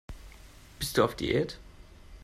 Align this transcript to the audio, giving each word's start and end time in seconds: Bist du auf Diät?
Bist 0.79 0.97
du 0.97 1.03
auf 1.03 1.13
Diät? 1.15 1.59